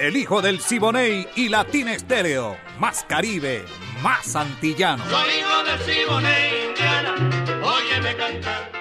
[0.00, 2.56] El hijo del Siboney y Latina Estéreo.
[2.78, 3.66] Más Caribe,
[4.02, 5.04] más antillano.
[5.04, 7.14] Soy hijo del Siboney, Indiana.
[7.62, 8.72] Óyeme cantar.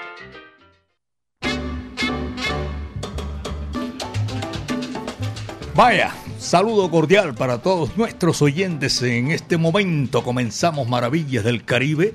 [5.75, 9.01] Vaya, saludo cordial para todos nuestros oyentes.
[9.01, 12.13] En este momento comenzamos Maravillas del Caribe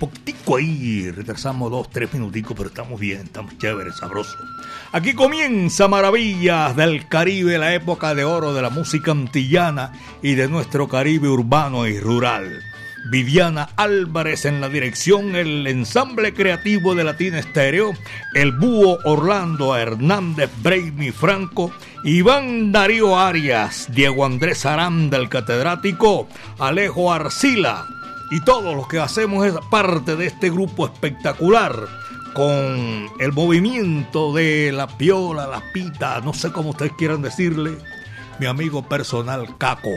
[0.00, 4.40] poquitico ahí, retrasamos dos, tres minuticos, pero estamos bien, estamos chéveres, sabrosos.
[4.92, 10.48] Aquí comienza Maravillas del Caribe, la época de oro de la música antillana y de
[10.48, 12.60] nuestro Caribe urbano y rural.
[13.10, 17.92] Viviana Álvarez en la dirección, el ensamble creativo de Latina Estéreo,
[18.34, 21.72] el búho Orlando Hernández Breimi Franco,
[22.04, 27.86] Iván Darío Arias, Diego Andrés Aranda, el catedrático, Alejo Arcila,
[28.30, 31.88] y todos los que hacemos es parte de este grupo espectacular
[32.32, 37.76] con el movimiento de la piola, la pita, no sé cómo ustedes quieran decirle,
[38.38, 39.90] mi amigo personal Caco,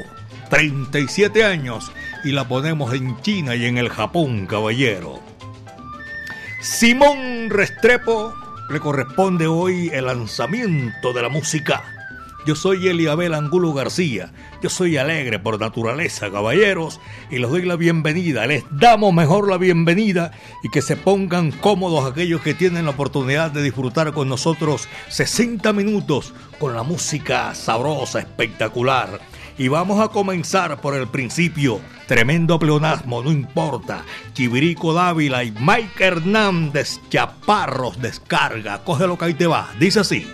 [0.50, 1.92] 37 años
[2.24, 5.20] y la ponemos en China y en el Japón, caballero.
[6.62, 8.34] Simón Restrepo
[8.70, 11.93] le corresponde hoy el lanzamiento de la música
[12.46, 14.34] yo soy Eliabel Angulo García.
[14.62, 17.00] Yo soy alegre por naturaleza, caballeros,
[17.32, 18.46] y les doy la bienvenida.
[18.46, 23.52] Les damos mejor la bienvenida y que se pongan cómodos aquellos que tienen la oportunidad
[23.52, 29.22] de disfrutar con nosotros 60 minutos con la música sabrosa, espectacular.
[29.58, 31.80] Y vamos a comenzar por el principio.
[32.08, 34.04] Tremendo pleonasmo, no importa.
[34.34, 38.84] Chivirico Dávila y Mike Hernández, Chaparros Descarga.
[38.84, 39.70] Coge lo que ahí te va.
[39.80, 40.28] Dice así.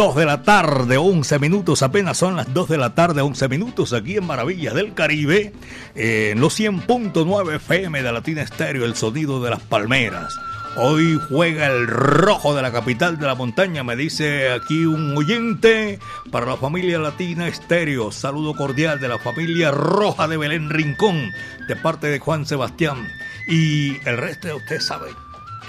[0.00, 3.92] 2 de la tarde, 11 minutos, apenas son las 2 de la tarde, 11 minutos
[3.92, 5.52] aquí en Maravillas del Caribe,
[5.94, 10.34] en los 100.9 FM de Latina Estéreo, el sonido de las palmeras.
[10.78, 15.98] Hoy juega el rojo de la capital de la montaña, me dice aquí un oyente
[16.30, 18.10] para la familia Latina Estéreo.
[18.10, 21.30] Saludo cordial de la familia Roja de Belén Rincón,
[21.68, 23.06] de parte de Juan Sebastián.
[23.46, 25.10] Y el resto de usted sabe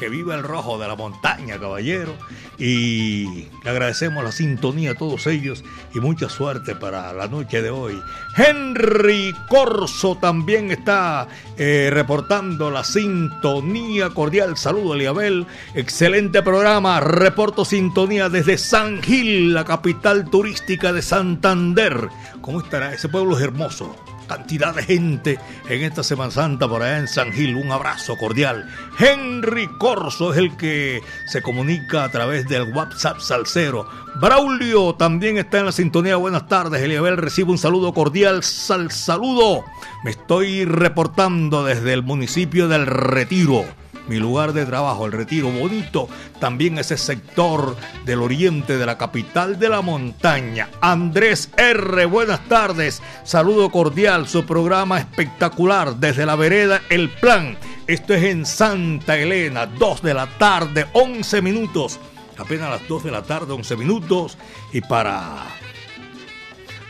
[0.02, 2.16] que viva el rojo de la montaña, caballero.
[2.58, 5.64] Y le agradecemos la sintonía a todos ellos
[5.94, 8.02] y mucha suerte para la noche de hoy.
[8.36, 14.58] Henry Corso también está eh, reportando la sintonía cordial.
[14.58, 15.46] Saludo, Eliabel.
[15.76, 17.00] Excelente programa.
[17.00, 22.10] Reporto sintonía desde San Gil, la capital turística de Santander.
[22.42, 22.92] ¿Cómo estará?
[22.92, 23.96] Ese pueblo es hermoso
[24.32, 27.56] cantidad de gente en esta Semana Santa por allá en San Gil.
[27.56, 28.66] Un abrazo cordial.
[28.98, 33.90] Henry Corso es el que se comunica a través del WhatsApp Salcero.
[34.16, 36.16] Braulio también está en la sintonía.
[36.16, 36.82] Buenas tardes.
[36.82, 38.42] Eliabel recibe un saludo cordial.
[38.42, 39.66] Sal saludo.
[40.06, 43.66] Me estoy reportando desde el municipio del Retiro
[44.12, 49.58] mi lugar de trabajo, el Retiro Bonito, también ese sector del oriente de la capital
[49.58, 50.68] de la montaña.
[50.82, 57.58] Andrés R, buenas tardes, saludo cordial, su programa espectacular desde la vereda El Plan.
[57.88, 61.98] Esto es en Santa Elena, 2 de la tarde, 11 minutos.
[62.38, 64.38] Apenas las 2 de la tarde, 11 minutos.
[64.74, 65.46] Y para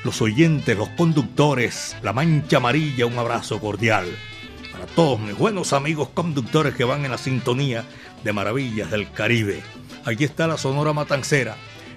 [0.04, 4.08] los oyentes, los conductores, la mancha amarilla, un abrazo cordial
[4.88, 7.86] todos mis buenos amigos conductores que van en la sintonía
[8.24, 9.62] de Maravillas del Caribe.
[10.06, 11.56] Aquí está la Sonora Matancera,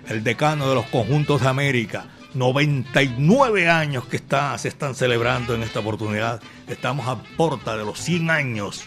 [0.08, 2.06] el decano de los conjuntos de América.
[2.34, 6.42] 99 años que está, se están celebrando en esta oportunidad.
[6.66, 8.84] Estamos a porta de los 100 años.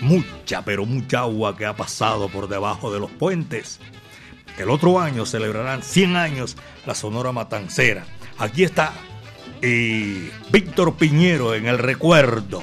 [0.00, 3.80] Mucha, pero mucha agua que ha pasado por debajo de los puentes.
[4.58, 6.56] El otro año celebrarán 100 años
[6.86, 8.04] la Sonora Matancera.
[8.38, 8.92] Aquí está
[9.62, 12.62] y Víctor Piñero en el recuerdo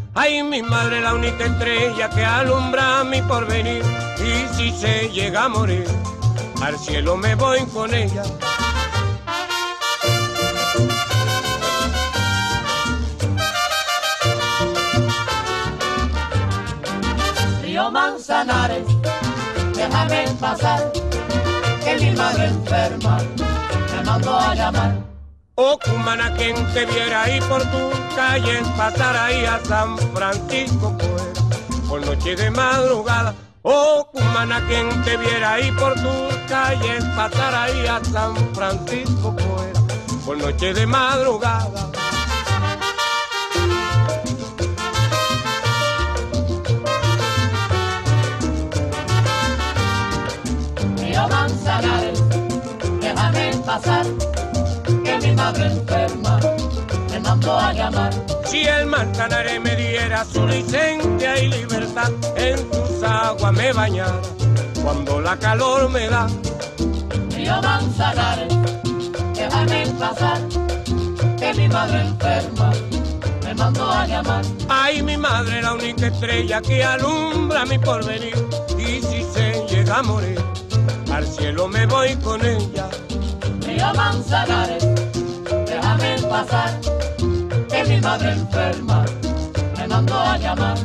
[0.13, 3.81] Ay, mi madre, la única estrella que alumbra mi porvenir.
[4.19, 5.87] Y si se llega a morir,
[6.61, 8.23] al cielo me voy con ella.
[17.63, 18.85] Río Manzanares,
[19.73, 20.91] déjame pasar,
[21.85, 23.17] que mi madre enferma
[23.95, 25.10] me mandó a llamar.
[25.55, 31.87] Oh, cumana, quien te viera ahí por tu calle, pasar ahí a San Francisco, pues,
[31.89, 33.35] por noche de madrugada.
[33.61, 36.09] Oh, cumana, quien te viera ahí por tu
[36.47, 41.91] calle, pasar ahí a San Francisco, pues, por noche de madrugada.
[53.01, 54.30] Déjame pasar
[55.41, 56.39] madre enferma
[57.09, 58.13] me mandó a llamar.
[58.45, 64.21] Si el Manzanares me diera su licencia y libertad, en sus aguas me bañara
[64.83, 66.27] cuando la calor me da.
[67.35, 68.53] Río Manzanares,
[69.33, 70.39] déjame pasar,
[71.39, 72.71] que mi madre enferma
[73.43, 74.45] me mandó a llamar.
[74.69, 78.37] Ay, mi madre, la única estrella que alumbra mi porvenir,
[78.77, 80.39] y si se llega a morir,
[81.11, 82.87] al cielo me voy con ella.
[83.65, 85.00] Río Manzanares,
[86.31, 86.71] pasar,
[87.69, 89.03] que mi madre enferma
[89.77, 90.77] me mandó a llamar.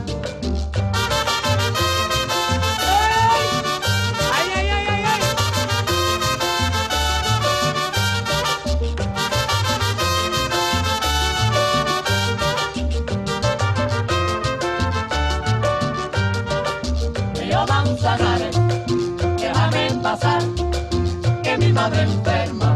[4.37, 5.21] Ay, ay, ay, ay, ay.
[17.39, 18.57] Río Manzanares,
[19.39, 20.43] déjame pasar,
[21.45, 22.75] que mi madre enferma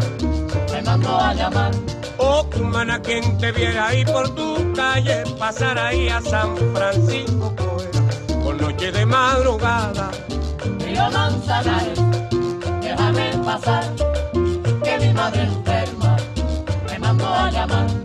[0.72, 1.89] me mandó a llamar.
[2.60, 8.60] Cumana, quien te viera ahí por tu calle, pasar ahí a San Francisco, pues, por
[8.60, 10.10] noche de madrugada.
[10.78, 11.98] Río Manzanares,
[12.82, 13.84] déjame pasar,
[14.84, 16.16] que mi madre enferma
[16.86, 17.99] me mandó a llamar.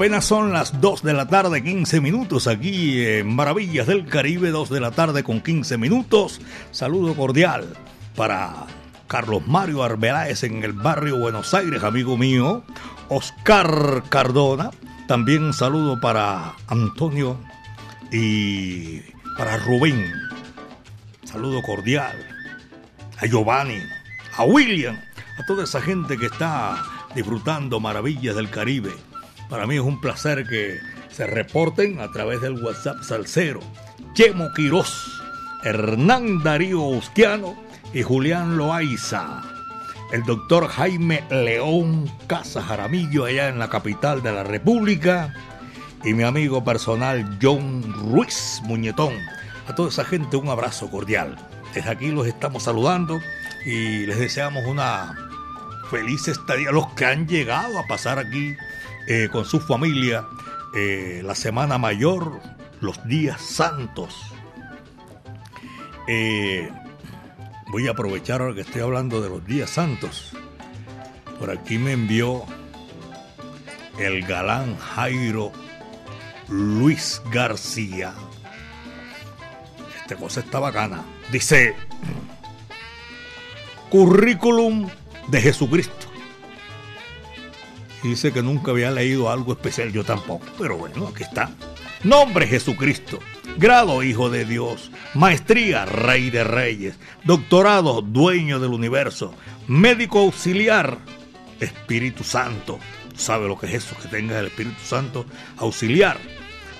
[0.00, 4.70] Apenas son las 2 de la tarde, 15 minutos aquí en Maravillas del Caribe, 2
[4.70, 6.40] de la tarde con 15 minutos.
[6.70, 7.76] Saludo cordial
[8.16, 8.64] para
[9.08, 12.64] Carlos Mario Arbeláez en el barrio Buenos Aires, amigo mío.
[13.10, 14.70] Oscar Cardona.
[15.06, 17.36] También saludo para Antonio
[18.10, 19.00] y
[19.36, 20.10] para Rubén.
[21.24, 22.16] Saludo cordial
[23.18, 23.82] a Giovanni,
[24.38, 26.82] a William, a toda esa gente que está
[27.14, 29.09] disfrutando maravillas del Caribe.
[29.50, 30.78] Para mí es un placer que
[31.10, 33.58] se reporten a través del WhatsApp Salcero,
[34.14, 35.20] Chemo Quirós,
[35.64, 37.56] Hernán Darío Usquiano
[37.92, 39.42] y Julián Loaiza.
[40.12, 45.34] El doctor Jaime León Casa Jaramillo allá en la capital de la República.
[46.04, 49.14] Y mi amigo personal John Ruiz Muñetón.
[49.66, 51.36] A toda esa gente un abrazo cordial.
[51.74, 53.18] Desde aquí los estamos saludando
[53.66, 55.16] y les deseamos una
[55.90, 56.70] feliz estadía.
[56.70, 58.54] Los que han llegado a pasar aquí
[59.12, 60.24] eh, con su familia
[60.72, 62.40] eh, la Semana Mayor,
[62.80, 64.14] los días santos.
[66.06, 66.70] Eh,
[67.72, 70.30] voy a aprovechar ahora que estoy hablando de los días santos.
[71.40, 72.44] Por aquí me envió
[73.98, 75.50] el galán Jairo
[76.48, 78.14] Luis García.
[80.02, 81.02] Esta cosa está bacana.
[81.32, 81.74] Dice,
[83.90, 84.88] currículum
[85.26, 86.09] de Jesucristo
[88.08, 91.50] dice que nunca había leído algo especial, yo tampoco, pero bueno, aquí está.
[92.02, 93.18] Nombre Jesucristo,
[93.58, 99.34] grado Hijo de Dios, maestría Rey de Reyes, doctorado Dueño del Universo,
[99.66, 100.98] médico auxiliar.
[101.60, 102.78] Espíritu Santo.
[103.14, 103.94] ¿Sabe lo que es eso?
[104.00, 105.26] Que tenga el Espíritu Santo
[105.58, 106.16] auxiliar.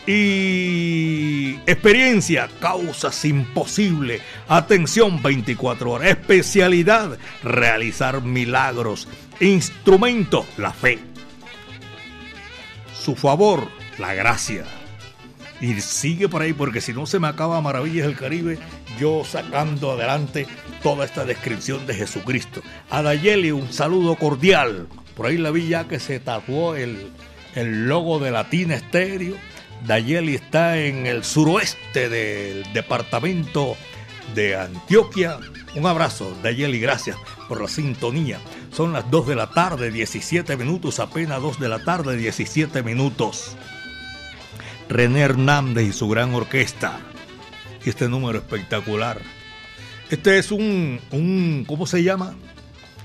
[0.07, 9.07] Y experiencia, causas imposibles, atención 24 horas, especialidad, realizar milagros,
[9.41, 11.10] instrumento, la fe
[13.01, 14.65] su favor, la gracia.
[15.61, 18.59] Y sigue por ahí, porque si no se me acaba Maravillas del Caribe,
[18.99, 20.47] yo sacando adelante
[20.83, 22.63] toda esta descripción de Jesucristo.
[22.89, 24.87] A Dayeli, un saludo cordial.
[25.17, 27.11] Por ahí la vi ya que se tatuó el,
[27.55, 29.37] el logo de Latina Estéreo.
[29.87, 33.77] Dayeli está en el suroeste del departamento
[34.35, 35.39] de Antioquia.
[35.75, 37.17] Un abrazo, Dayeli, gracias
[37.51, 38.39] por la sintonía.
[38.71, 43.57] Son las 2 de la tarde, 17 minutos, apenas 2 de la tarde, 17 minutos.
[44.89, 47.01] René Hernández y su gran orquesta.
[47.85, 49.21] Este número espectacular.
[50.11, 52.37] Este es un, un, ¿cómo se llama?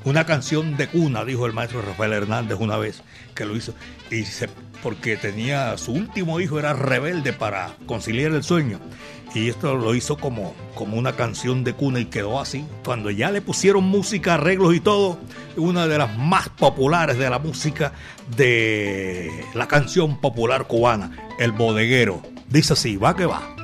[0.04, 3.02] Una canción de cuna, dijo el maestro Rafael Hernández una vez
[3.34, 3.74] que lo hizo.
[4.12, 4.48] Y se,
[4.84, 8.80] porque tenía, su último hijo era rebelde para conciliar el sueño
[9.36, 12.66] y esto lo hizo como, como una canción de cuna y quedó así.
[12.84, 15.18] Cuando ya le pusieron música, arreglos y todo,
[15.58, 17.92] una de las más populares de la música
[18.36, 22.22] de la canción popular cubana, El Bodeguero.
[22.48, 23.55] Dice así, va que va.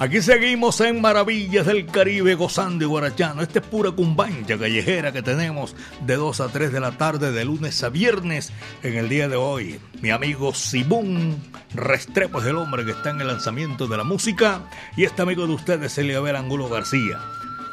[0.00, 3.42] Aquí seguimos en Maravillas del Caribe gozando y guarachano.
[3.42, 5.76] Esta es pura cumbancha callejera que tenemos
[6.06, 8.50] de 2 a 3 de la tarde de lunes a viernes
[8.82, 9.78] en el día de hoy.
[10.00, 11.36] Mi amigo Simón
[11.74, 14.62] Restrepo es el hombre que está en el lanzamiento de la música
[14.96, 17.18] y este amigo de ustedes, Eliabel Angulo García.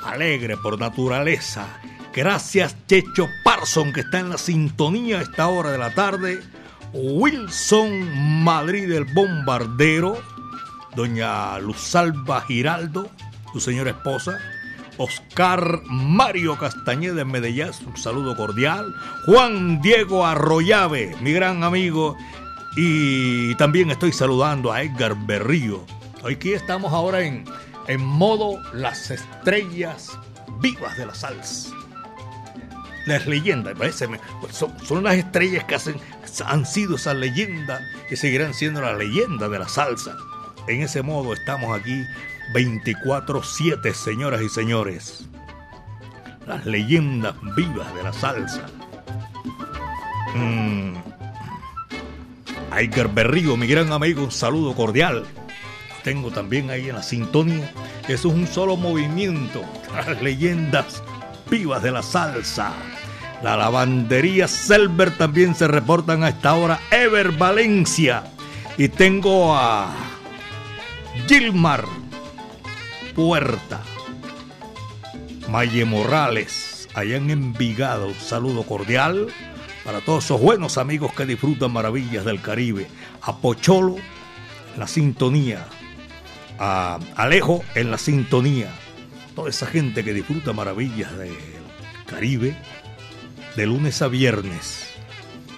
[0.04, 1.80] Alegre por naturaleza.
[2.14, 6.42] Gracias Checho Parson que está en la sintonía a esta hora de la tarde.
[6.92, 10.22] Wilson Madrid el Bombardero
[10.98, 13.12] doña Luzalba Giraldo,
[13.54, 14.40] su señora esposa,
[14.98, 18.96] Oscar Mario Castañeda en Medellín, un saludo cordial,
[19.28, 22.18] Juan Diego Arroyave, mi gran amigo,
[22.76, 25.86] y también estoy saludando a Edgar Berrío.
[26.28, 27.46] Aquí estamos ahora en,
[27.88, 30.18] en modo las estrellas
[30.60, 31.76] vivas de la salsa.
[33.06, 34.10] Las leyendas, parece,
[34.50, 35.98] son, son las estrellas que hacen,
[36.44, 40.18] han sido esas leyendas y seguirán siendo la leyenda de la salsa.
[40.68, 42.04] En ese modo estamos aquí
[42.54, 45.26] 24/7, señoras y señores.
[46.46, 48.66] Las leyendas vivas de la salsa.
[50.36, 50.94] Mm.
[53.14, 55.26] Berrío, mi gran amigo, un saludo cordial.
[56.04, 57.72] Tengo también ahí en la sintonía.
[58.08, 59.62] Eso es un solo movimiento.
[59.94, 61.02] Las leyendas
[61.50, 62.74] vivas de la salsa.
[63.42, 66.80] La lavandería Selber también se reportan a esta hora.
[66.92, 68.24] Ever Valencia.
[68.78, 70.07] Y tengo a
[71.26, 71.86] Gilmar
[73.16, 73.82] Puerta,
[75.50, 79.28] Maye Morales, allá en Envigado, un saludo cordial
[79.84, 82.88] para todos esos buenos amigos que disfrutan maravillas del Caribe,
[83.22, 83.96] a Pocholo,
[84.78, 85.66] la sintonía,
[86.60, 88.70] a Alejo en la sintonía,
[89.36, 91.36] toda esa gente que disfruta maravillas del
[92.06, 92.56] Caribe,
[93.56, 94.86] de lunes a viernes.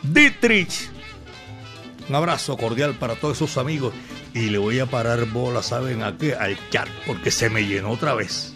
[0.03, 0.89] Dietrich,
[2.07, 3.93] un abrazo cordial para todos esos amigos
[4.33, 6.35] y le voy a parar bola, ¿saben a qué?
[6.35, 8.53] Al chat, porque se me llenó otra vez.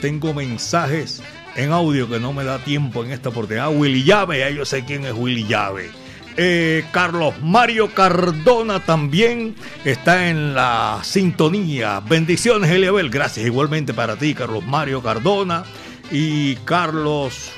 [0.00, 1.22] Tengo mensajes
[1.56, 3.74] en audio que no me da tiempo en esta oportunidad.
[3.74, 5.90] Willy Llave, ya yo sé quién es Willy Llave.
[6.36, 12.00] Eh, Carlos Mario Cardona también está en la sintonía.
[12.00, 13.08] Bendiciones, Eliabel.
[13.08, 15.64] Gracias igualmente para ti, Carlos Mario Cardona
[16.10, 17.52] y Carlos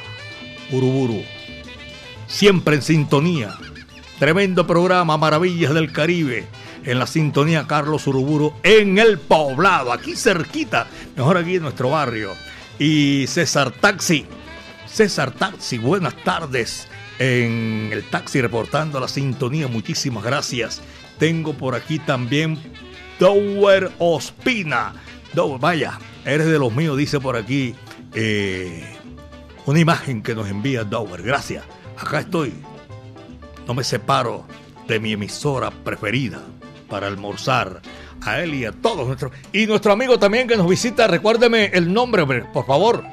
[0.70, 1.22] Uruburu.
[2.26, 3.54] Siempre en sintonía.
[4.18, 6.46] Tremendo programa, Maravillas del Caribe
[6.86, 12.32] en la sintonía Carlos Uruburo en el poblado, aquí cerquita, mejor aquí en nuestro barrio.
[12.78, 14.24] Y César Taxi,
[14.86, 20.80] César Taxi, buenas tardes en el taxi reportando la sintonía, muchísimas gracias.
[21.18, 22.58] Tengo por aquí también
[23.18, 24.94] Dower Ospina.
[25.34, 27.74] Dower, vaya, eres de los míos, dice por aquí
[28.14, 28.84] eh,
[29.64, 31.22] una imagen que nos envía Dower.
[31.22, 31.64] Gracias,
[31.98, 32.52] acá estoy.
[33.66, 34.46] No me separo
[34.86, 36.40] de mi emisora preferida
[36.88, 37.80] para almorzar.
[38.22, 39.30] A él y a todos nuestros.
[39.52, 43.04] Y nuestro amigo también que nos visita, recuérdeme el nombre, por favor.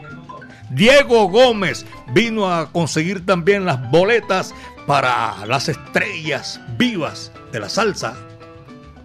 [0.71, 4.55] Diego Gómez vino a conseguir también las boletas
[4.87, 8.15] para las estrellas vivas de la salsa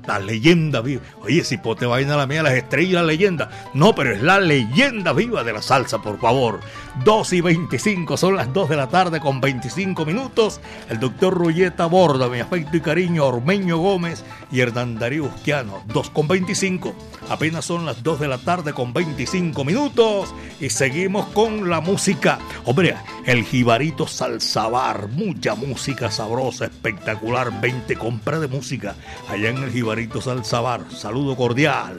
[0.09, 1.03] la leyenda viva.
[1.21, 3.51] Oye, si te vaina la mía, las estrellas, la leyenda.
[3.75, 6.61] No, pero es la leyenda viva de la salsa, por favor.
[7.05, 10.63] 2 y 25, son las 2 de la tarde con 25 minutos.
[10.89, 15.83] El doctor Rulleta Borda, mi afecto y cariño, Ormeño Gómez y Hernán Darío Usquiano.
[15.89, 16.95] 2 con 25,
[17.29, 20.35] apenas son las 2 de la tarde con 25 minutos.
[20.59, 22.39] Y seguimos con la música.
[22.65, 27.61] Hombre, el Jibarito Salsabar, mucha música sabrosa, espectacular.
[27.61, 28.97] 20 compra de música
[29.29, 30.81] allá en el Jibarito Salsabar.
[30.91, 31.99] Saludo cordial.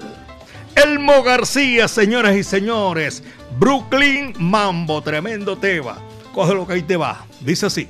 [0.75, 3.23] Elmo García, señoras y señores.
[3.59, 5.97] Brooklyn Mambo, tremendo tema.
[6.33, 7.25] Coge lo que ahí te va.
[7.41, 7.89] Dice así.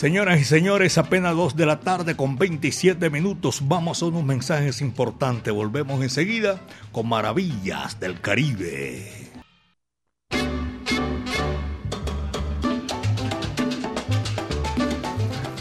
[0.00, 3.68] Señoras y señores, apenas 2 de la tarde con 27 minutos.
[3.68, 5.52] Vamos a unos mensajes importantes.
[5.52, 6.58] Volvemos enseguida
[6.90, 9.30] con Maravillas del Caribe.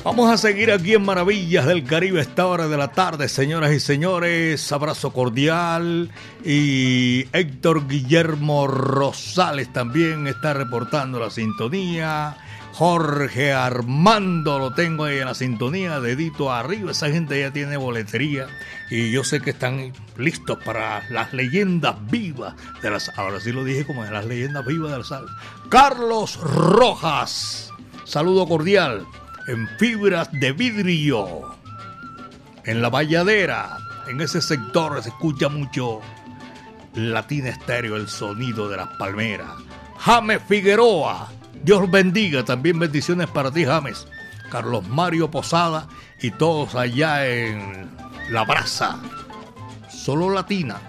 [0.05, 3.73] Vamos a seguir aquí en Maravillas del Caribe a esta hora de la tarde, señoras
[3.73, 4.71] y señores.
[4.71, 6.11] Abrazo cordial.
[6.45, 12.37] Y Héctor Guillermo Rosales también está reportando la sintonía.
[12.79, 16.91] Jorge Armando lo tengo ahí en la sintonía, dedito arriba.
[16.91, 18.47] Esa gente ya tiene boletería
[18.89, 23.11] y yo sé que están listos para las leyendas vivas de las.
[23.19, 25.25] Ahora sí lo dije como de las leyendas vivas de la sal.
[25.67, 27.69] Carlos Rojas,
[28.05, 29.05] saludo cordial
[29.47, 31.57] en fibras de vidrio.
[32.63, 35.99] En la valladera, en ese sector se escucha mucho
[36.93, 39.51] Latina Estéreo, el sonido de las palmeras.
[39.97, 41.27] James Figueroa
[41.63, 44.07] Dios bendiga, también bendiciones para ti, James.
[44.49, 45.87] Carlos Mario Posada
[46.21, 47.89] y todos allá en
[48.29, 48.99] La Brasa.
[49.89, 50.79] Solo Latina.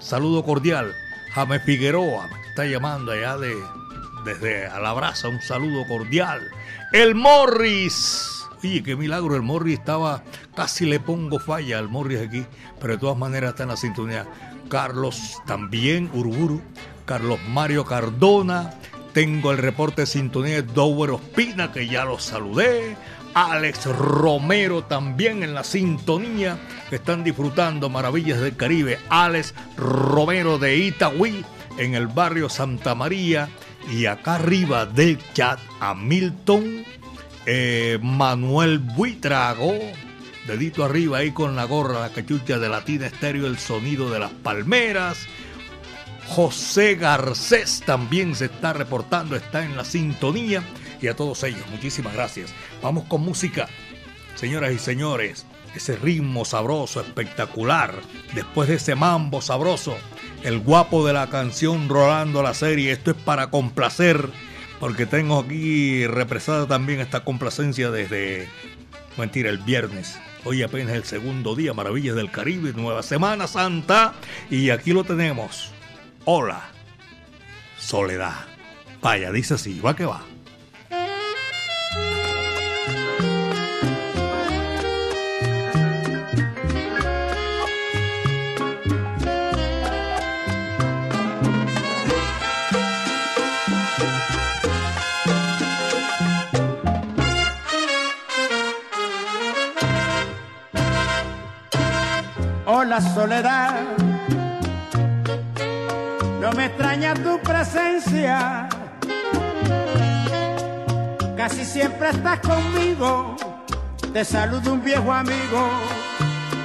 [0.00, 0.92] Saludo cordial.
[1.32, 3.54] James Figueroa me está llamando allá de,
[4.24, 5.28] desde a La Brasa.
[5.28, 6.40] Un saludo cordial.
[6.92, 8.44] El Morris.
[8.62, 10.24] Oye, qué milagro, el Morris estaba,
[10.54, 12.46] casi le pongo falla al Morris aquí,
[12.80, 14.26] pero de todas maneras está en la sintonía.
[14.68, 16.62] Carlos también, Urburu,
[17.04, 18.72] Carlos Mario Cardona,
[19.16, 22.98] tengo el reporte de sintonía de Dower Ospina, que ya lo saludé.
[23.32, 26.58] Alex Romero también en la sintonía,
[26.90, 28.98] que están disfrutando Maravillas del Caribe.
[29.08, 31.46] Alex Romero de Itagüí,
[31.78, 33.48] en el barrio Santa María.
[33.90, 35.96] Y acá arriba del chat a
[37.46, 39.72] eh, Manuel Buitrago,
[40.46, 44.32] dedito arriba ahí con la gorra, la cachucha de Latina Estéreo, el sonido de las
[44.32, 45.26] palmeras.
[46.28, 50.62] José Garcés también se está reportando, está en la sintonía.
[51.00, 52.52] Y a todos ellos, muchísimas gracias.
[52.82, 53.68] Vamos con música.
[54.34, 57.94] Señoras y señores, ese ritmo sabroso, espectacular.
[58.34, 59.96] Después de ese mambo sabroso,
[60.42, 62.92] el guapo de la canción rolando la serie.
[62.92, 64.28] Esto es para complacer,
[64.80, 68.48] porque tengo aquí represada también esta complacencia desde,
[69.16, 70.18] mentira, el viernes.
[70.44, 74.14] Hoy apenas el segundo día, Maravillas del Caribe, Nueva Semana Santa.
[74.50, 75.72] Y aquí lo tenemos.
[76.28, 76.60] Hola,
[77.78, 78.34] soledad.
[79.00, 80.22] Vaya, dice así, va que va.
[102.66, 103.75] Hola soledad
[106.56, 108.68] me extraña tu presencia,
[111.36, 113.36] casi siempre estás conmigo.
[114.12, 115.68] Te saludo un viejo amigo,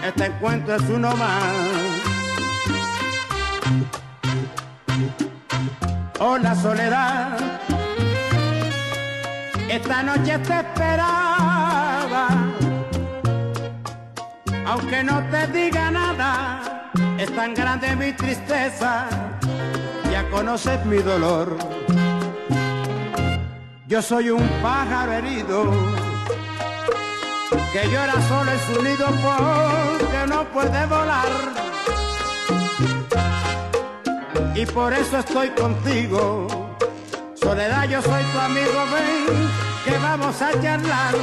[0.06, 1.44] este encuentro es uno más.
[6.20, 7.38] Hola soledad,
[9.70, 12.28] esta noche te esperaba,
[14.66, 16.62] aunque no te diga nada,
[17.18, 19.08] es tan grande mi tristeza
[20.32, 21.58] conoces mi dolor.
[23.88, 25.72] Yo soy un pájaro herido
[27.74, 31.32] que llora solo en su nido porque no puede volar.
[34.56, 36.48] Y por eso estoy contigo.
[37.36, 39.50] Soledad, yo soy tu amigo, ven
[39.86, 41.16] que vamos a charlar.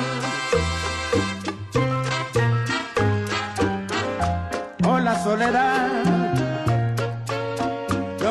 [4.85, 5.98] Hola, Soledad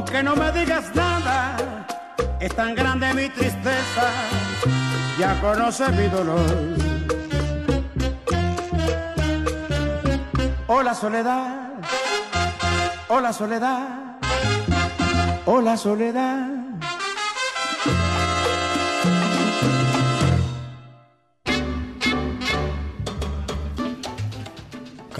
[0.00, 1.56] aunque no me digas nada,
[2.40, 4.06] Es tan grande mi tristeza,
[5.18, 6.50] ya conoce mi dolor.
[10.68, 11.68] Hola soledad,
[13.08, 13.88] hola soledad,
[15.44, 16.49] hola soledad.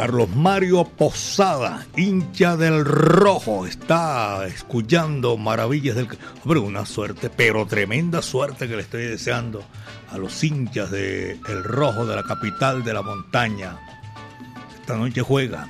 [0.01, 6.09] Carlos Mario Posada, hincha del rojo, está escuchando maravillas del...
[6.43, 9.63] Hombre, una suerte, pero tremenda suerte que le estoy deseando
[10.11, 13.77] a los hinchas del el rojo de la capital de la montaña.
[14.81, 15.69] Esta noche juega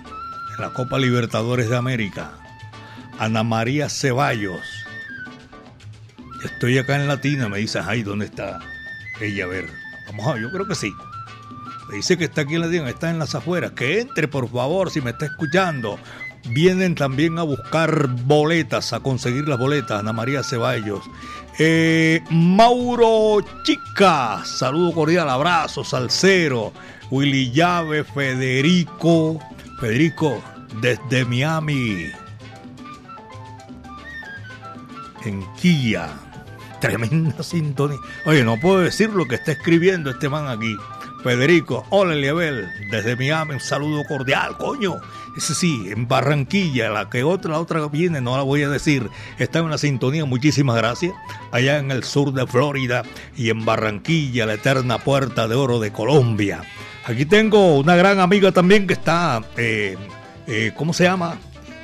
[0.54, 2.30] en la Copa Libertadores de América.
[3.18, 4.62] Ana María Ceballos.
[6.44, 8.60] Estoy acá en Latina, me dice, ay, ¿dónde está
[9.20, 9.42] ella?
[9.42, 9.68] A ver,
[10.06, 10.92] vamos a ver, yo creo que sí
[11.90, 13.72] dice que está aquí en la Diana, está en las afueras.
[13.72, 15.98] Que entre, por favor, si me está escuchando.
[16.48, 20.00] Vienen también a buscar boletas, a conseguir las boletas.
[20.00, 21.04] Ana María Ceballos.
[21.58, 26.72] Eh, Mauro Chica, saludo cordial, abrazo, Salcero.
[27.10, 29.38] Willy Llave, Federico.
[29.80, 30.42] Federico,
[30.80, 32.06] desde Miami.
[35.24, 36.08] En Quilla.
[36.80, 37.98] Tremenda sintonía.
[38.24, 40.74] Oye, no puedo decir lo que está escribiendo este man aquí.
[41.22, 44.96] Federico, hola Eliabel, desde Miami, un saludo cordial, coño.
[45.36, 49.10] Ese sí, en Barranquilla, la que otra, la otra viene, no la voy a decir,
[49.38, 51.12] está en una sintonía, muchísimas gracias.
[51.52, 53.02] Allá en el sur de Florida
[53.36, 56.62] y en Barranquilla, la eterna puerta de oro de Colombia.
[57.04, 59.96] Aquí tengo una gran amiga también que está, eh,
[60.46, 61.38] eh, ¿cómo se llama?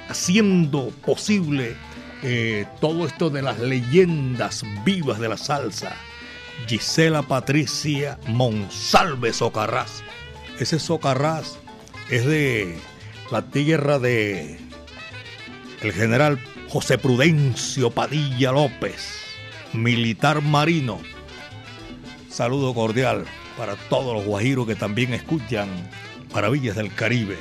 [0.08, 1.76] Haciendo posible
[2.22, 5.94] eh, todo esto de las leyendas vivas de la salsa
[6.66, 10.02] Gisela Patricia Monsalve Socarrás.
[10.58, 11.58] Ese Socarrás
[12.10, 12.78] es de
[13.30, 14.58] la tierra de
[15.82, 19.24] el general José Prudencio Padilla López,
[19.72, 20.98] militar marino.
[22.28, 23.24] Saludo cordial
[23.56, 25.68] para todos los guajiros que también escuchan
[26.32, 27.38] Maravillas del Caribe.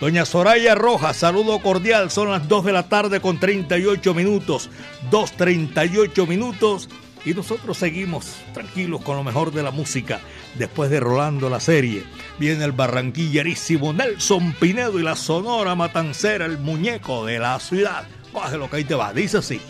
[0.00, 2.10] Doña Soraya Rojas, saludo cordial.
[2.10, 4.70] Son las 2 de la tarde con 38 minutos.
[5.10, 6.88] 2.38 minutos
[7.24, 10.20] y nosotros seguimos tranquilos con lo mejor de la música.
[10.56, 12.04] Después de Rolando la serie,
[12.38, 18.06] viene el barranquillerísimo Nelson Pinedo y la sonora matancera, el muñeco de la ciudad.
[18.32, 19.60] Coge que ahí te va, dice así.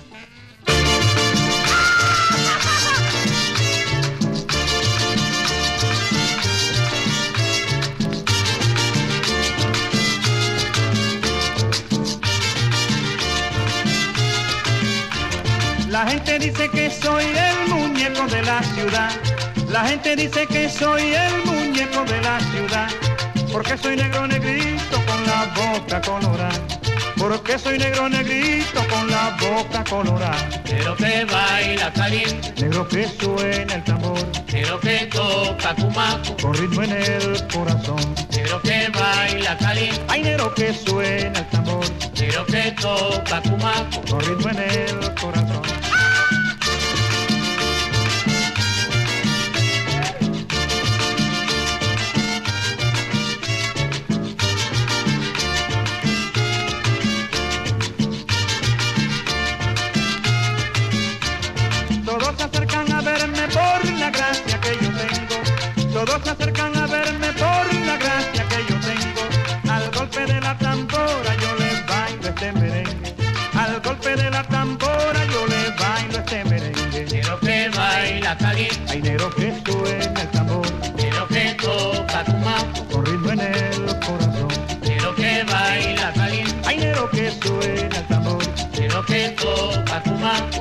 [15.98, 19.10] La gente dice que soy el muñeco de la ciudad.
[19.68, 22.88] La gente dice que soy el muñeco de la ciudad.
[23.52, 26.54] Porque soy negro negrito con la boca colorada.
[27.16, 30.48] Porque soy negro negrito con la boca colorada.
[30.70, 32.54] Negro que baila caliente.
[32.62, 34.24] Negro que suena el tambor.
[34.52, 36.36] Negro que toca cumaco.
[36.40, 38.14] Con ritmo en el corazón.
[38.30, 40.00] Negro que baila caliente.
[40.06, 41.84] Hay negro que suena el tambor.
[42.14, 44.00] Negro que toca cumaco.
[44.08, 45.77] Con ritmo en el corazón.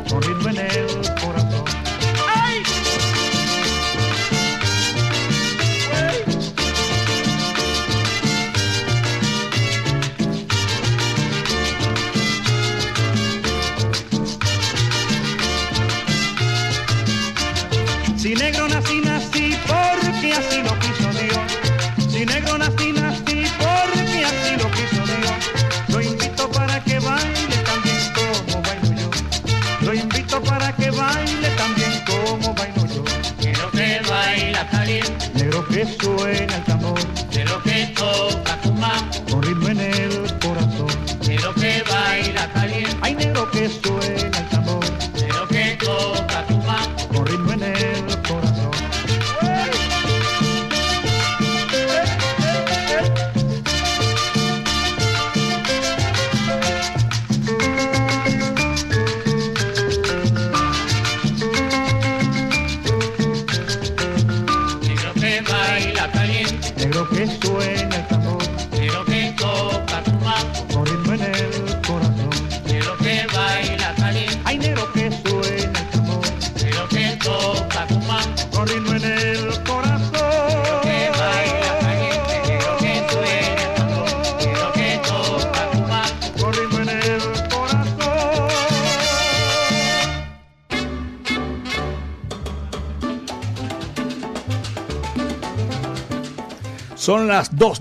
[0.08, 0.37] Toca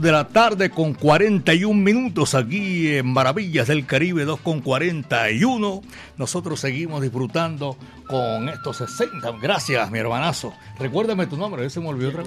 [0.07, 5.83] de la tarde con 41 minutos aquí en Maravillas del Caribe, 2 con 41.
[6.17, 9.33] Nosotros seguimos disfrutando con estos 60.
[9.43, 10.55] Gracias, mi hermanazo.
[10.79, 12.23] Recuérdame tu nombre, ese me olvidó otra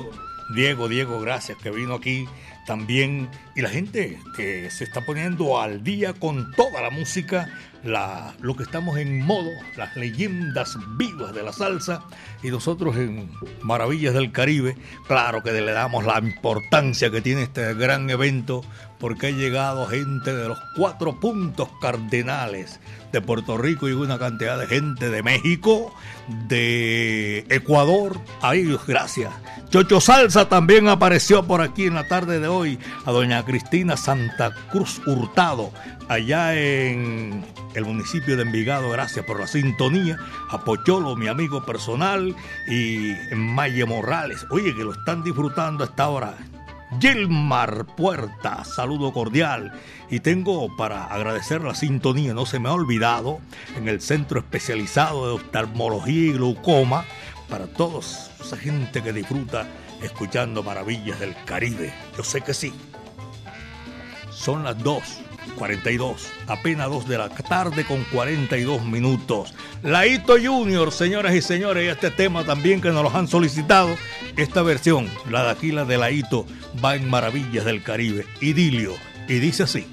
[0.54, 2.26] Diego, Diego, gracias, que vino aquí
[2.68, 3.30] también.
[3.56, 7.48] Y la gente que se está poniendo al día con toda la música
[7.84, 12.04] la, lo que estamos en modo, las leyendas vivas de la salsa
[12.44, 13.30] y nosotros en
[13.62, 18.64] Maravillas del Caribe, claro que le damos la importancia que tiene este gran evento
[19.00, 22.80] porque ha llegado gente de los cuatro puntos cardenales
[23.12, 25.94] de Puerto Rico y una cantidad de gente de México,
[26.48, 28.20] de Ecuador.
[28.42, 29.32] Ay, gracias.
[29.70, 34.52] Chocho Salsa también apareció por aquí en la tarde de hoy a doña Cristina Santa
[34.72, 35.72] Cruz Hurtado,
[36.10, 37.46] allá en
[37.76, 38.90] el municipio de Envigado.
[38.90, 40.18] Gracias por la sintonía.
[40.50, 40.62] A
[41.16, 42.36] mi amigo personal,
[42.68, 44.46] y Maye Morales.
[44.50, 46.36] Oye, que lo están disfrutando a esta hora.
[47.00, 49.72] Gilmar Puerta, saludo cordial.
[50.10, 53.40] Y tengo para agradecer la sintonía, no se me ha olvidado,
[53.78, 57.06] en el Centro Especializado de Oftalmología y Glaucoma,
[57.48, 59.68] para todos esa gente que disfruta
[60.02, 61.94] escuchando maravillas del Caribe.
[62.18, 62.74] Yo sé que sí.
[64.32, 69.54] Son las 2 42, apenas 2 de la tarde con 42 minutos.
[69.84, 73.96] Laito Junior, señoras y señores, y este tema también que nos lo han solicitado,
[74.38, 76.46] esta versión, la de aquí, la de Laito,
[76.84, 78.94] va en Maravillas del Caribe, idilio,
[79.28, 79.86] y dice así.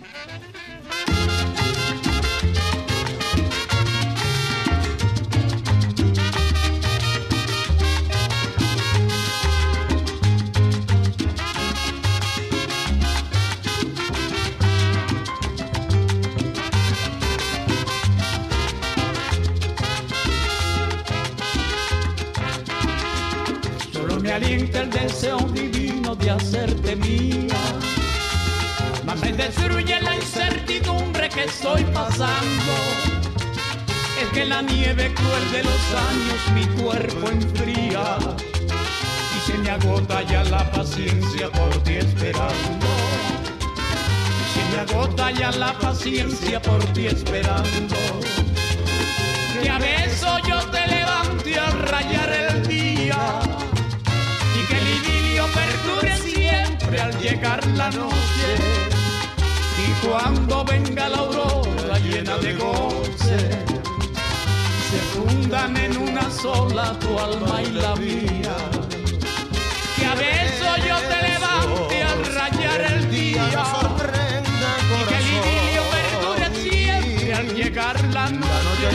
[24.36, 27.56] Alienta el deseo divino de hacerte mía.
[29.06, 32.72] Mas me destruye la incertidumbre que estoy pasando.
[34.20, 38.18] Es que la nieve cruel de los años mi cuerpo enfría.
[39.36, 42.86] Y se me agota ya la paciencia por ti esperando.
[44.42, 47.96] Y se me agota ya la paciencia por ti esperando.
[49.62, 52.15] Que a beso yo te levante a rayar
[57.76, 58.48] la noche.
[59.78, 63.38] Y cuando venga la aurora llena de goce,
[64.88, 68.56] se fundan en una sola tu alma y la mía.
[69.96, 73.44] Que a beso yo te levante al rayar el día.
[74.96, 78.88] Y que el idilio perdure siempre al llegar la noche.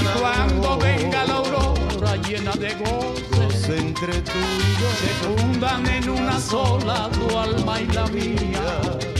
[0.00, 6.08] Y cuando venga la aurora llena de goce entre tú y yo se fundan en
[6.08, 9.17] una sola tu alma y la mía.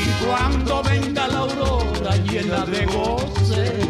[0.00, 3.80] Y cuando venga la aurora llena de goce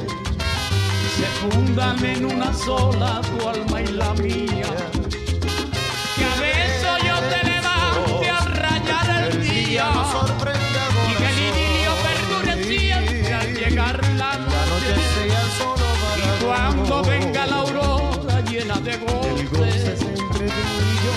[1.17, 4.67] se fundan en una sola tu alma y la mía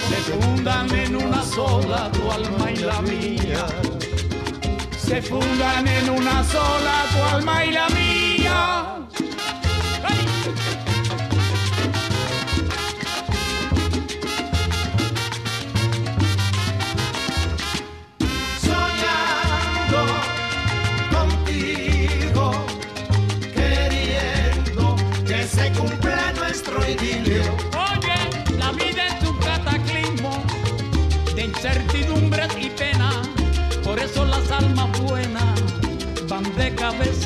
[0.09, 3.65] se fundan en una sola tu alma y la mía.
[4.97, 9.07] Se fundan en una sola tu alma y la mía.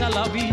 [0.02, 0.51] I love you.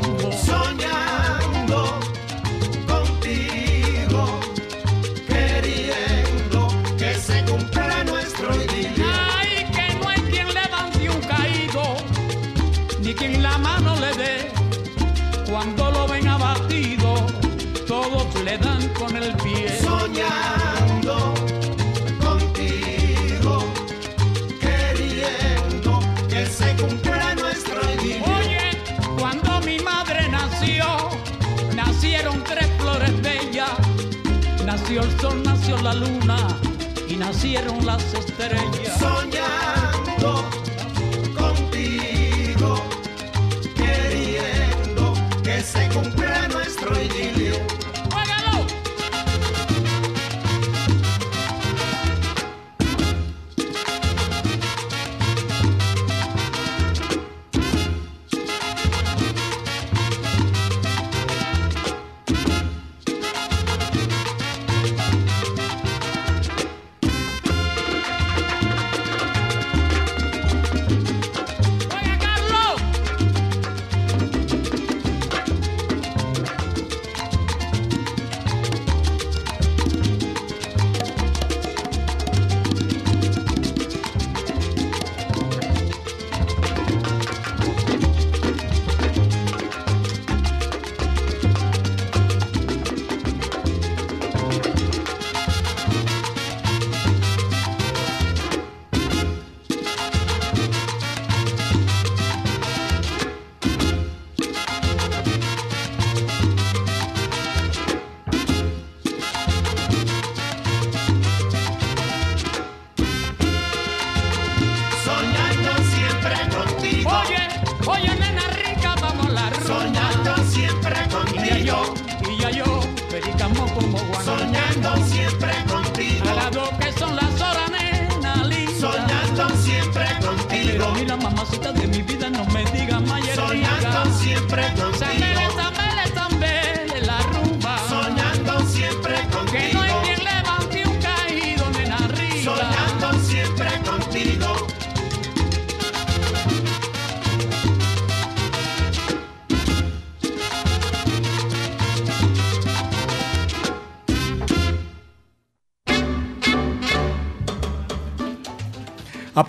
[35.83, 36.37] La luna
[37.09, 38.99] y nacieron las estrellas.
[38.99, 40.45] Soñando
[41.37, 42.83] contigo,
[43.75, 47.38] queriendo que se cumpla nuestro idilio.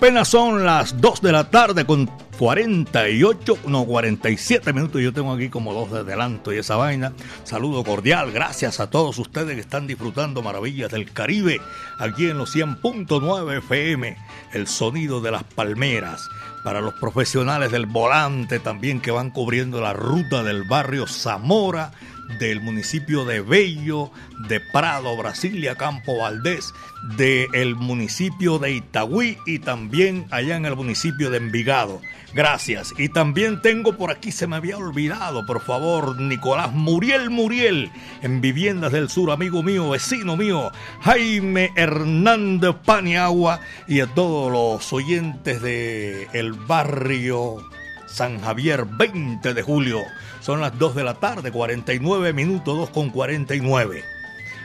[0.00, 2.06] Apenas son las 2 de la tarde con
[2.38, 5.02] 48, no 47 minutos.
[5.02, 7.12] Yo tengo aquí como dos de adelanto y esa vaina.
[7.44, 11.60] Saludo cordial, gracias a todos ustedes que están disfrutando maravillas del Caribe
[11.98, 14.16] aquí en los 100.9 FM,
[14.54, 16.30] el sonido de las palmeras.
[16.64, 21.92] Para los profesionales del volante también que van cubriendo la ruta del barrio Zamora,
[22.38, 24.10] del municipio de Bello,
[24.48, 26.72] de Prado, Brasilia, Campo Valdés,
[27.16, 32.00] del municipio de Itagüí y también allá en el municipio de Envigado.
[32.32, 32.94] Gracias.
[32.96, 37.90] Y también tengo por aquí, se me había olvidado, por favor, Nicolás Muriel Muriel,
[38.22, 40.70] en Viviendas del Sur, amigo mío, vecino mío,
[41.00, 47.58] Jaime Hernández Paniagua y a todos los oyentes de el barrio
[48.10, 50.00] San Javier, 20 de julio.
[50.40, 54.04] Son las 2 de la tarde, 49 minutos, 2 con 49.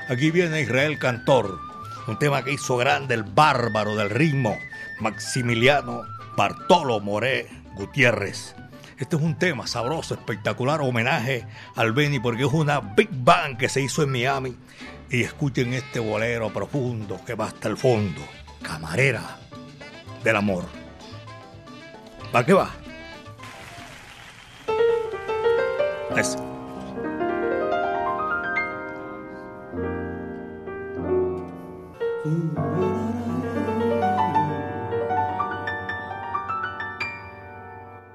[0.10, 1.60] Aquí viene Israel Cantor,
[2.08, 4.58] un tema que hizo grande el bárbaro del ritmo,
[5.00, 6.04] Maximiliano
[6.36, 8.56] Bartolo Moré Gutiérrez.
[8.98, 13.68] Este es un tema sabroso, espectacular, homenaje al Beni, porque es una Big Bang que
[13.68, 14.56] se hizo en Miami.
[15.10, 18.22] Y escuchen este bolero profundo que va hasta el fondo.
[18.62, 19.38] Camarera
[20.24, 20.66] del amor.
[22.32, 22.72] ¿Para qué va?
[26.18, 26.40] Eso.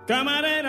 [0.07, 0.60] Camarera.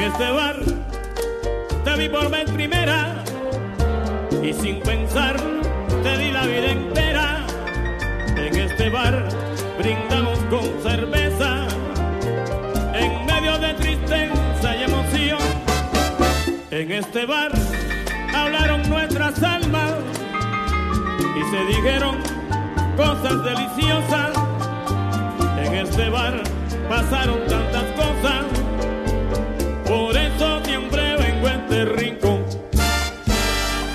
[0.00, 0.56] En este bar
[1.84, 3.22] te vi por vez primera
[4.42, 5.36] y sin pensar
[6.02, 7.44] te di la vida entera.
[8.34, 9.28] En este bar
[9.78, 11.66] brindamos con cerveza
[12.94, 15.38] en medio de tristeza y emoción.
[16.70, 17.52] En este bar
[18.34, 19.96] hablaron nuestras almas
[21.36, 22.16] y se dijeron
[22.96, 24.30] cosas deliciosas.
[25.58, 26.42] En este bar
[26.88, 28.59] pasaron tantas cosas
[30.40, 32.44] gusto siempre vengo a este rincón.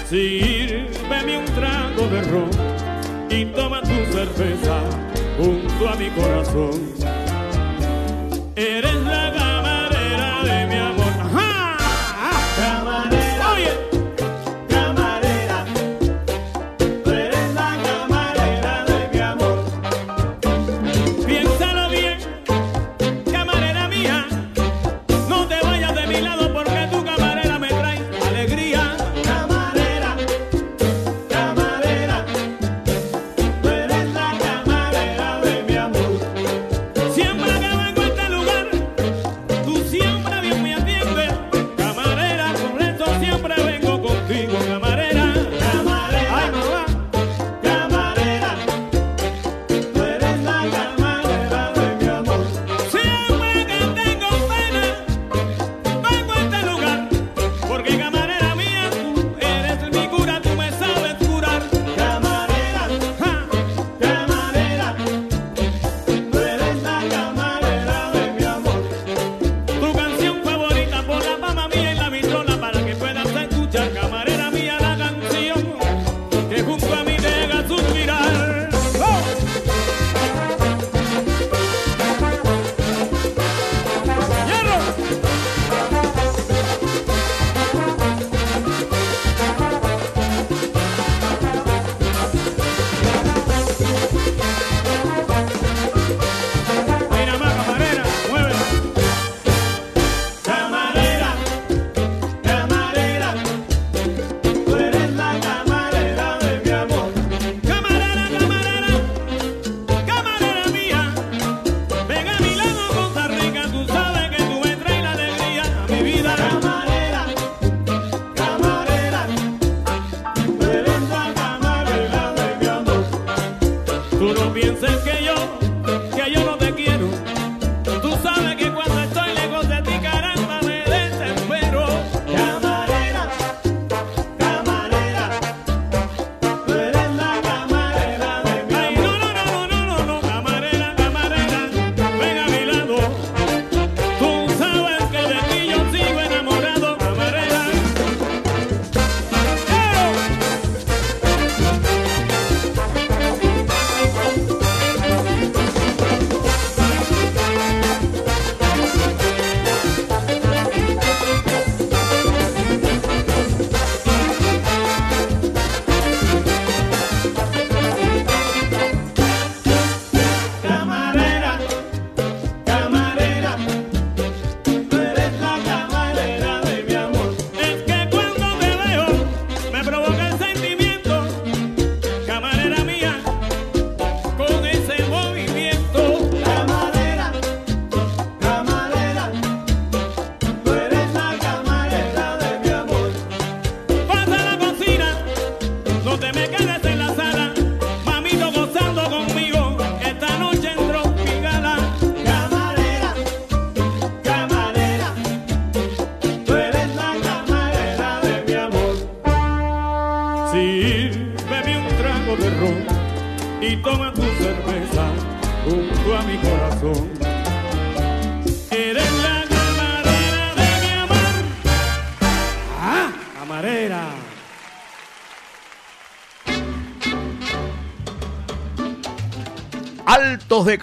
[0.08, 2.50] Sírveme un trago de ron
[3.30, 4.80] y toma tu cerveza
[5.38, 6.95] junto a mi corazón.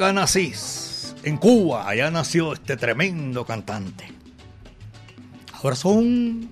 [0.02, 4.12] Canasís, en Cuba, allá nació este tremendo cantante.
[5.52, 6.50] Ahora son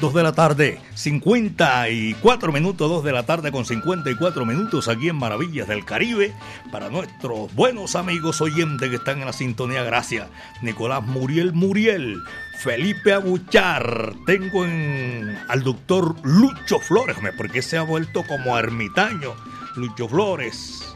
[0.00, 5.14] 2 de la tarde, 54 minutos, 2 de la tarde con 54 minutos aquí en
[5.14, 6.34] Maravillas del Caribe.
[6.72, 10.26] Para nuestros buenos amigos oyentes que están en la sintonía, gracias.
[10.60, 12.20] Nicolás Muriel Muriel,
[12.58, 19.36] Felipe Abuchar, tengo en, al doctor Lucho Flores, porque se ha vuelto como ermitaño.
[19.76, 20.89] Lucho Flores,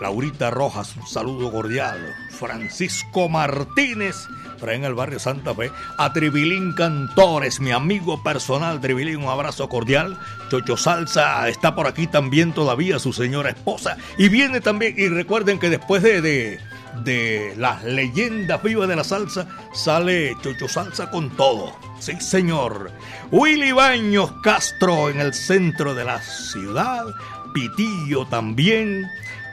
[0.00, 1.98] Laurita Rojas, un saludo cordial.
[2.30, 4.16] Francisco Martínez,
[4.58, 5.70] traen el barrio Santa Fe.
[5.98, 10.18] A Tribilín Cantores, mi amigo personal, Tribilín, un abrazo cordial.
[10.50, 13.96] Chocho Salsa está por aquí también todavía, su señora esposa.
[14.18, 16.60] Y viene también, y recuerden que después de, de
[17.04, 21.76] de las leyendas vivas de la salsa, sale Chocho Salsa con todo.
[21.98, 22.90] Sí, señor.
[23.30, 27.04] Willy Baños Castro en el centro de la ciudad,
[27.52, 29.06] Pitillo también,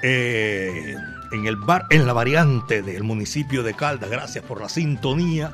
[0.05, 0.97] eh,
[1.31, 4.09] en el bar, en la variante del municipio de Caldas.
[4.09, 5.51] Gracias por la sintonía.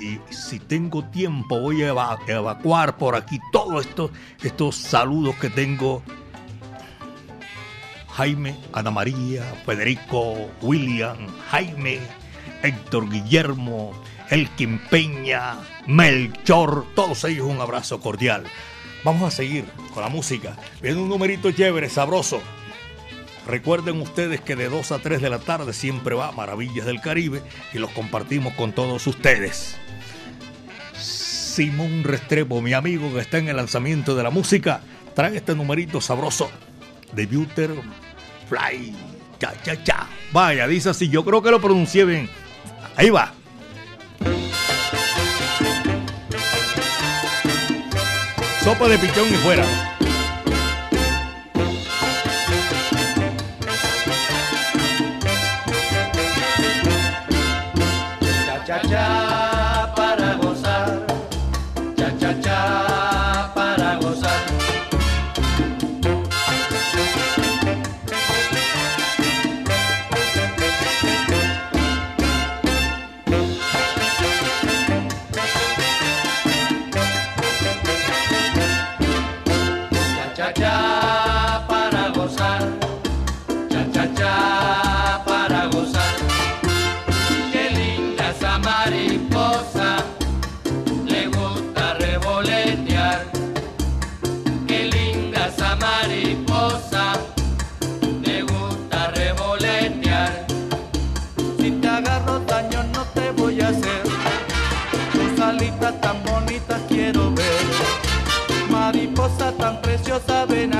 [0.00, 1.94] Y si tengo tiempo, voy a
[2.26, 4.10] evacuar por aquí todos estos,
[4.42, 6.02] estos saludos que tengo.
[8.16, 12.00] Jaime, Ana María, Federico, William, Jaime,
[12.64, 13.92] Héctor Guillermo,
[14.30, 18.42] Elkin Peña, Melchor, todos ellos un abrazo cordial.
[19.04, 20.56] Vamos a seguir con la música.
[20.82, 22.40] Viene un numerito chévere, sabroso.
[23.46, 27.42] Recuerden ustedes que de 2 a 3 de la tarde siempre va Maravillas del Caribe
[27.72, 29.76] y los compartimos con todos ustedes.
[30.98, 34.80] Simón Restrepo, mi amigo que está en el lanzamiento de la música,
[35.14, 36.50] trae este numerito sabroso
[37.12, 37.70] de Buter
[38.48, 38.94] Fly.
[39.38, 40.08] Cha, cha, cha.
[40.32, 42.28] Vaya, dice así, yo creo que lo pronuncié bien.
[42.96, 43.34] Ahí va.
[48.64, 49.93] Sopa de pichón y fuera.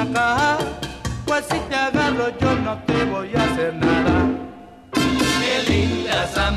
[0.05, 0.59] Acá,
[1.27, 4.31] pues si te agarro yo no te voy a hacer nada.
[4.93, 6.51] Qué linda esa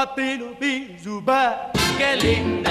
[0.00, 2.69] papiro, bijuba, que é linda.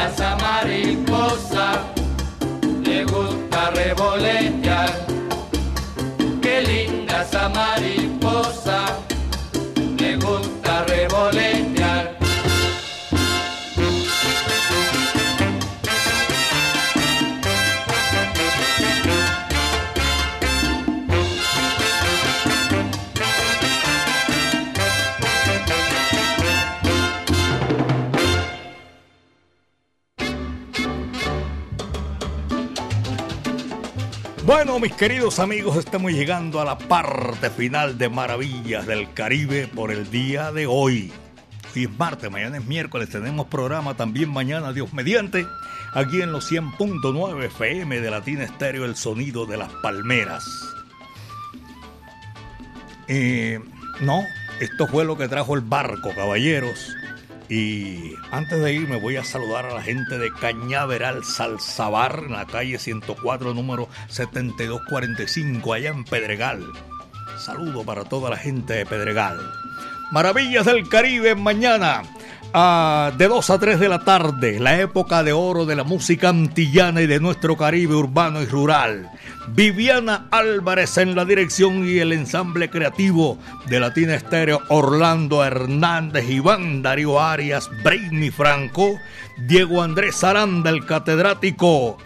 [35.40, 40.68] Amigos, estamos llegando a la parte final de Maravillas del Caribe por el día de
[40.68, 41.14] hoy.
[41.74, 45.46] Hoy es martes, mañana es miércoles, tenemos programa también mañana, Dios mediante,
[45.94, 50.46] aquí en los 100.9 FM de Latina Estéreo, el sonido de las palmeras.
[53.08, 53.60] Eh,
[54.02, 54.22] no,
[54.60, 56.94] esto fue lo que trajo el barco, caballeros.
[57.50, 62.46] Y antes de irme voy a saludar a la gente de Cañaveral Salsabar, en la
[62.46, 66.64] calle 104, número 7245, allá en Pedregal.
[67.40, 69.40] Saludo para toda la gente de Pedregal.
[70.12, 72.04] Maravillas del Caribe mañana.
[72.54, 76.30] ah, de 2 a 3 de la tarde, la época de oro de la música
[76.30, 79.10] antillana y de nuestro Caribe urbano y rural.
[79.56, 83.38] Viviana Álvarez en la dirección y el ensamble creativo
[83.68, 89.00] de Latina Estéreo, Orlando Hernández, Iván Darío Arias, Brainy Franco,
[89.38, 91.98] Diego Andrés Aranda, el catedrático,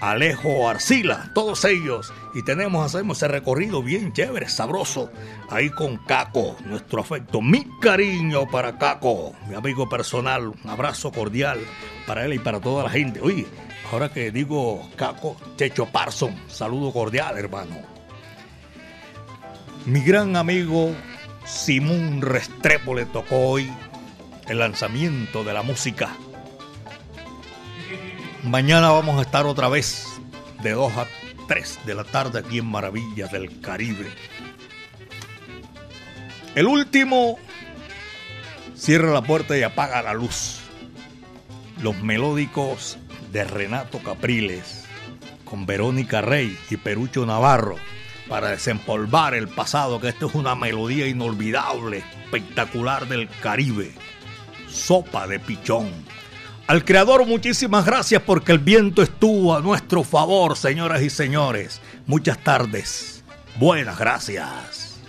[0.00, 2.12] Alejo Arcila, todos ellos.
[2.34, 5.10] Y tenemos, hacemos ese recorrido bien chévere, sabroso.
[5.50, 10.48] Ahí con Caco, nuestro afecto, mi cariño para Caco, mi amigo personal.
[10.48, 11.58] Un abrazo cordial
[12.06, 13.20] para él y para toda la gente.
[13.20, 13.46] Oye,
[13.94, 17.76] ahora que digo Caco, Checho Parson, saludo cordial, hermano.
[19.86, 20.94] Mi gran amigo
[21.44, 23.72] Simón Restrepo le tocó hoy
[24.48, 26.10] el lanzamiento de la música
[28.44, 30.06] Mañana vamos a estar otra vez
[30.62, 31.06] de 2 a
[31.48, 34.12] 3 de la tarde aquí en Maravillas del Caribe.
[36.54, 37.38] El último
[38.76, 40.60] cierra la puerta y apaga la luz.
[41.80, 42.98] Los melódicos
[43.34, 44.84] de Renato Capriles
[45.44, 47.74] con Verónica Rey y Perucho Navarro
[48.28, 53.92] para desempolvar el pasado, que esto es una melodía inolvidable, espectacular del Caribe.
[54.68, 55.90] Sopa de pichón.
[56.68, 61.80] Al creador muchísimas gracias porque el viento estuvo a nuestro favor, señoras y señores.
[62.06, 63.24] Muchas tardes.
[63.58, 65.00] Buenas gracias.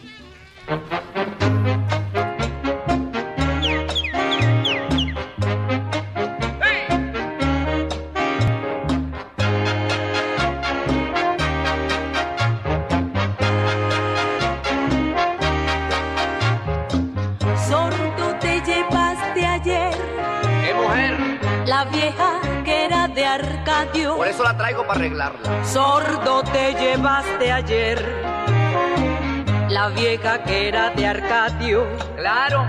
[23.35, 24.15] Arcadio.
[24.15, 25.65] Por eso la traigo para arreglarla.
[25.65, 27.97] Sordo te llevaste ayer.
[29.69, 31.85] La vieja que era de Arcadio.
[32.15, 32.65] Claro.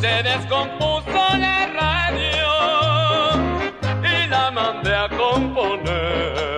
[0.00, 2.46] Se descompuso la radio
[4.02, 6.55] y la mandé a componer.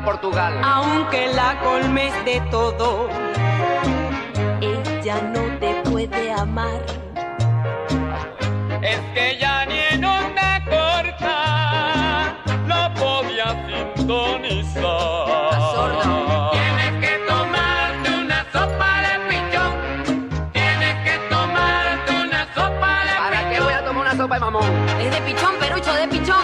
[0.00, 0.60] A Portugal?
[0.62, 3.08] Aunque la colmes de todo,
[4.60, 6.80] ella no te puede amar.
[8.82, 12.34] Es que ya ni en onda corta
[12.66, 14.80] lo podía sintonizar.
[16.52, 19.72] Tienes que tomarte una sopa de pichón.
[20.52, 24.88] Tienes que tomarte una sopa de ¿Para qué voy a tomar una sopa de mamón?
[25.00, 26.39] Es de pichón, Perucho, de pichón.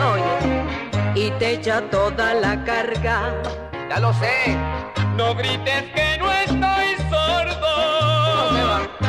[0.00, 0.64] Oye,
[1.14, 3.34] y te echa toda la carga.
[3.88, 4.56] Ya lo sé.
[5.16, 7.74] No grites que no estoy sordo.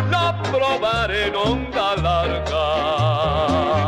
[0.09, 2.65] Lo probaré en onda larga.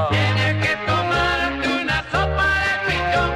[0.09, 3.31] Tienes que tomarte una sopa de pichón.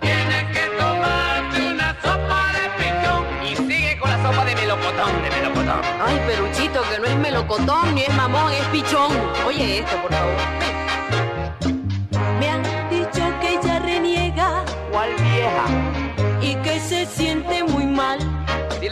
[0.00, 3.22] Tienes que tomarte una sopa de pichón.
[3.42, 5.80] Y sigue con la sopa de melocotón, de melocotón.
[6.06, 9.10] Ay, Peruchito, que no es melocotón ni es mamón, es pichón.
[9.46, 10.34] Oye esto, por favor.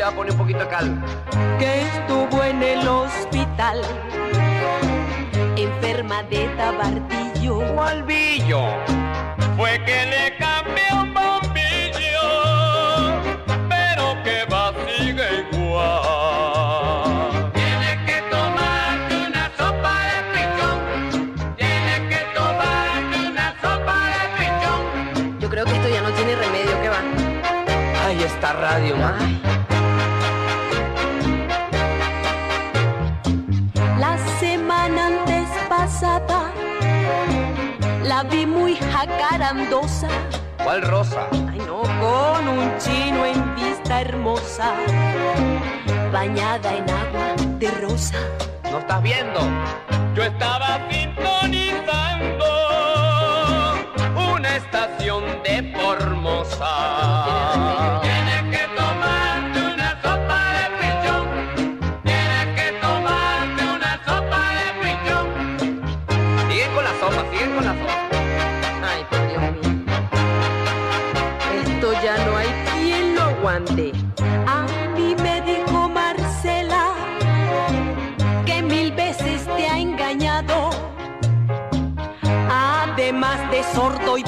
[0.02, 1.04] Le va a poner un poquito de cal.
[1.60, 3.82] que estuvo en el hospital,
[5.56, 7.74] enferma de tabardillo.
[7.74, 8.62] ¿Cuál billo?
[9.56, 10.31] Fue que le
[39.52, 41.28] ¿Cuál rosa?
[41.30, 44.72] Ay no, con un chino en vista hermosa,
[46.10, 48.16] bañada en agua de rosa.
[48.70, 49.40] ¿No estás viendo?
[50.14, 52.46] Yo estaba sintonizando
[54.34, 56.72] una estación de Formosa.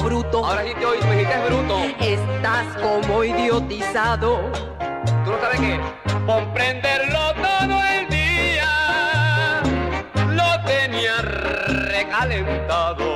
[0.05, 0.45] Bruto.
[0.45, 1.79] Ahora sí te oí, tú me dijiste bruto.
[1.99, 4.39] Estás como idiotizado.
[5.25, 5.79] ¿Tú no sabes qué?
[6.25, 8.69] Comprenderlo todo el día.
[10.29, 11.21] Lo tenía
[11.89, 13.07] recalentado.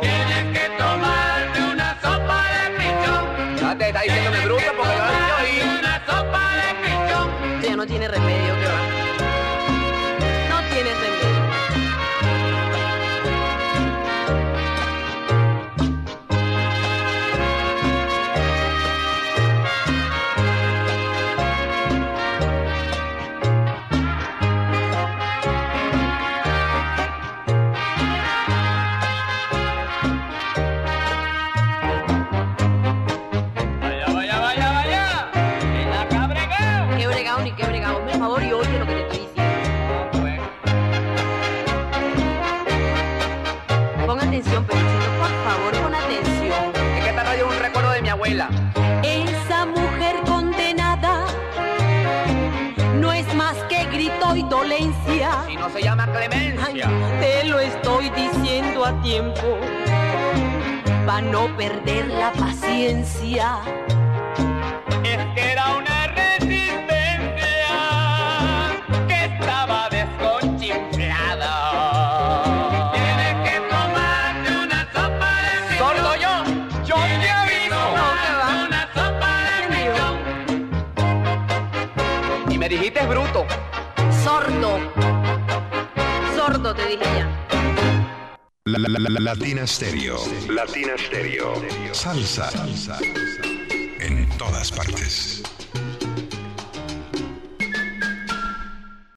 [0.00, 3.56] Tienes que tomarte una sopa de pichón.
[3.60, 5.78] Ya te está diciéndome bruto porque yo no te oí.
[5.78, 7.62] Una sopa de pichón.
[7.62, 8.55] Ya no tiene remedio,
[58.86, 59.58] a tiempo
[61.06, 63.58] para no perder la paciencia.
[88.78, 90.18] Latina Stereo.
[90.50, 91.54] Latina Stereo.
[91.92, 92.50] Salsa.
[92.50, 92.98] Salsa.
[94.00, 95.35] En todas partes.